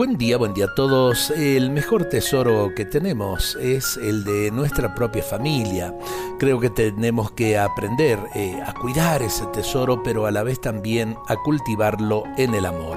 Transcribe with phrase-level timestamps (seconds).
[0.00, 1.30] Buen día, buen día a todos.
[1.30, 5.94] El mejor tesoro que tenemos es el de nuestra propia familia.
[6.38, 11.18] Creo que tenemos que aprender eh, a cuidar ese tesoro, pero a la vez también
[11.28, 12.96] a cultivarlo en el amor.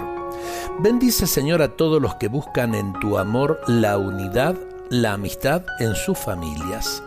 [0.79, 4.55] Bendice Señor a todos los que buscan en tu amor la unidad,
[4.89, 7.03] la amistad en sus familias.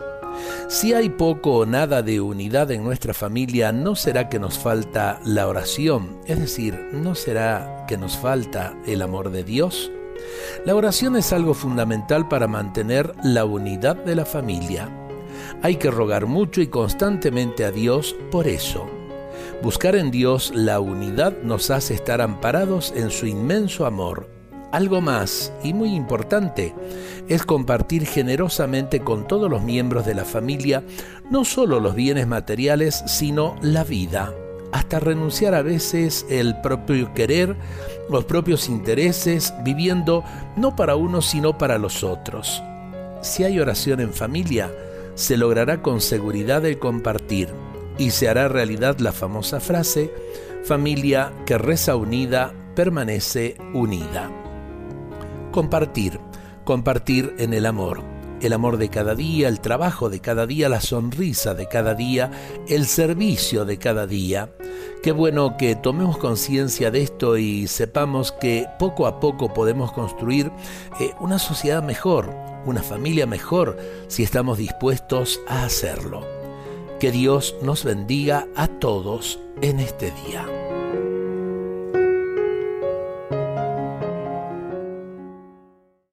[0.67, 5.19] Si hay poco o nada de unidad en nuestra familia, ¿no será que nos falta
[5.25, 6.19] la oración?
[6.25, 9.91] Es decir, ¿no será que nos falta el amor de Dios?
[10.65, 14.89] La oración es algo fundamental para mantener la unidad de la familia.
[15.61, 18.87] Hay que rogar mucho y constantemente a Dios por eso.
[19.61, 24.36] Buscar en Dios la unidad nos hace estar amparados en su inmenso amor
[24.71, 26.73] algo más, y muy importante,
[27.27, 30.83] es compartir generosamente con todos los miembros de la familia
[31.29, 34.33] no solo los bienes materiales, sino la vida,
[34.71, 37.55] hasta renunciar a veces el propio querer,
[38.09, 40.23] los propios intereses, viviendo
[40.55, 42.61] no para uno, sino para los otros.
[43.21, 44.71] Si hay oración en familia,
[45.15, 47.49] se logrará con seguridad el compartir
[47.97, 50.13] y se hará realidad la famosa frase,
[50.63, 54.29] familia que reza unida permanece unida
[55.57, 56.19] compartir,
[56.65, 58.03] compartir en el amor.
[58.41, 62.29] El amor de cada día, el trabajo de cada día, la sonrisa de cada día,
[62.67, 64.51] el servicio de cada día.
[65.01, 70.51] Qué bueno que tomemos conciencia de esto y sepamos que poco a poco podemos construir
[70.99, 72.29] eh, una sociedad mejor,
[72.67, 76.21] una familia mejor, si estamos dispuestos a hacerlo.
[76.99, 80.66] Que Dios nos bendiga a todos en este día.